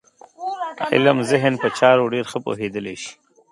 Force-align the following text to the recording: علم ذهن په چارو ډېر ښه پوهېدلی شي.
علم 0.93 1.17
ذهن 1.31 1.53
په 1.61 1.67
چارو 1.79 2.11
ډېر 2.13 2.25
ښه 2.31 2.39
پوهېدلی 2.45 2.95
شي. 3.01 3.13